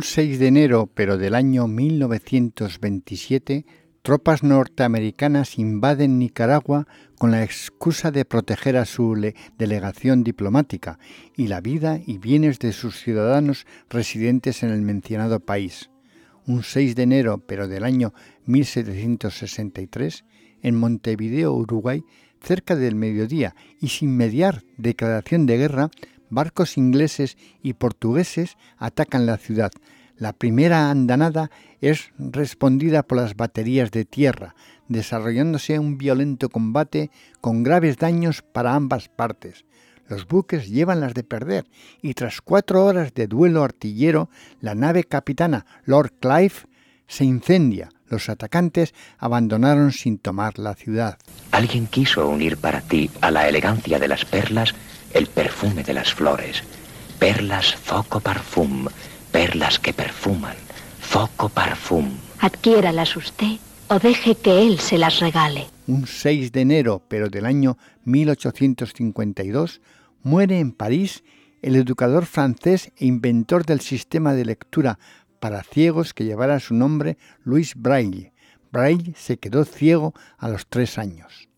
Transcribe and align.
Un 0.00 0.04
6 0.04 0.38
de 0.38 0.46
enero, 0.46 0.88
pero 0.94 1.18
del 1.18 1.34
año 1.34 1.68
1927, 1.68 3.66
tropas 4.00 4.42
norteamericanas 4.42 5.58
invaden 5.58 6.18
Nicaragua 6.18 6.86
con 7.18 7.30
la 7.30 7.44
excusa 7.44 8.10
de 8.10 8.24
proteger 8.24 8.78
a 8.78 8.86
su 8.86 9.14
delegación 9.58 10.24
diplomática 10.24 10.98
y 11.36 11.48
la 11.48 11.60
vida 11.60 12.00
y 12.06 12.16
bienes 12.16 12.58
de 12.60 12.72
sus 12.72 12.98
ciudadanos 12.98 13.66
residentes 13.90 14.62
en 14.62 14.70
el 14.70 14.80
mencionado 14.80 15.38
país. 15.38 15.90
Un 16.46 16.62
6 16.62 16.96
de 16.96 17.02
enero, 17.02 17.36
pero 17.46 17.68
del 17.68 17.84
año 17.84 18.14
1763, 18.46 20.24
en 20.62 20.76
Montevideo, 20.76 21.52
Uruguay, 21.52 22.04
cerca 22.42 22.74
del 22.74 22.94
mediodía 22.94 23.54
y 23.78 23.88
sin 23.88 24.16
mediar 24.16 24.62
declaración 24.78 25.44
de 25.44 25.58
guerra, 25.58 25.90
barcos 26.30 26.78
ingleses 26.78 27.36
y 27.62 27.74
portugueses 27.74 28.56
atacan 28.78 29.26
la 29.26 29.36
ciudad. 29.36 29.70
La 30.16 30.32
primera 30.32 30.90
andanada 30.90 31.50
es 31.80 32.12
respondida 32.18 33.02
por 33.02 33.18
las 33.18 33.36
baterías 33.36 33.90
de 33.90 34.04
tierra, 34.04 34.54
desarrollándose 34.88 35.78
un 35.78 35.98
violento 35.98 36.48
combate 36.48 37.10
con 37.40 37.62
graves 37.62 37.96
daños 37.96 38.42
para 38.42 38.74
ambas 38.74 39.08
partes. 39.08 39.64
Los 40.08 40.26
buques 40.26 40.68
llevan 40.68 41.00
las 41.00 41.14
de 41.14 41.22
perder 41.22 41.66
y 42.02 42.14
tras 42.14 42.40
cuatro 42.40 42.84
horas 42.84 43.14
de 43.14 43.28
duelo 43.28 43.62
artillero, 43.62 44.28
la 44.60 44.74
nave 44.74 45.04
capitana 45.04 45.64
Lord 45.84 46.12
Clive 46.20 46.54
se 47.06 47.24
incendia. 47.24 47.90
Los 48.08 48.28
atacantes 48.28 48.92
abandonaron 49.18 49.92
sin 49.92 50.18
tomar 50.18 50.58
la 50.58 50.74
ciudad. 50.74 51.16
Alguien 51.52 51.86
quiso 51.86 52.28
unir 52.28 52.56
para 52.56 52.80
ti 52.80 53.08
a 53.20 53.30
la 53.30 53.48
elegancia 53.48 54.00
de 54.00 54.08
las 54.08 54.24
perlas 54.24 54.74
el 55.12 55.26
perfume 55.26 55.82
de 55.82 55.94
las 55.94 56.14
flores. 56.14 56.62
Perlas 57.18 57.74
foco 57.74 58.20
parfum, 58.20 58.86
perlas 59.30 59.78
que 59.78 59.92
perfuman, 59.92 60.56
foco 61.00 61.48
parfum. 61.48 62.10
Adquiéralas 62.40 63.16
usted 63.16 63.58
o 63.88 63.98
deje 63.98 64.36
que 64.36 64.62
él 64.62 64.78
se 64.78 64.98
las 64.98 65.18
regale. 65.20 65.66
Un 65.86 66.06
6 66.06 66.52
de 66.52 66.60
enero, 66.60 67.02
pero 67.08 67.28
del 67.28 67.44
año 67.44 67.76
1852, 68.04 69.80
muere 70.22 70.60
en 70.60 70.72
París 70.72 71.24
el 71.60 71.76
educador 71.76 72.26
francés 72.26 72.92
e 72.96 73.06
inventor 73.06 73.66
del 73.66 73.80
sistema 73.80 74.32
de 74.34 74.44
lectura 74.44 74.98
para 75.40 75.62
ciegos 75.62 76.14
que 76.14 76.24
llevara 76.24 76.60
su 76.60 76.74
nombre 76.74 77.18
Louis 77.42 77.74
Braille. 77.74 78.32
Braille 78.70 79.14
se 79.16 79.38
quedó 79.38 79.64
ciego 79.64 80.14
a 80.38 80.48
los 80.48 80.66
tres 80.68 80.96
años. 80.96 81.48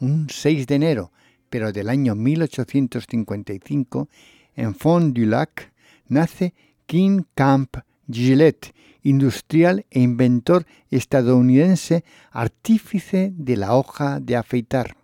Un 0.00 0.28
6 0.30 0.66
de 0.66 0.74
enero, 0.74 1.12
pero 1.50 1.72
del 1.72 1.88
año 1.88 2.14
1855, 2.14 4.08
en 4.56 4.74
Fond 4.74 5.14
du 5.14 5.26
Lac, 5.26 5.72
nace 6.08 6.54
King 6.86 7.22
Camp 7.34 7.76
Gillette, 8.10 8.74
industrial 9.02 9.84
e 9.90 10.00
inventor 10.00 10.66
estadounidense, 10.90 12.04
artífice 12.30 13.32
de 13.36 13.56
la 13.56 13.76
hoja 13.76 14.20
de 14.20 14.36
afeitar. 14.36 14.96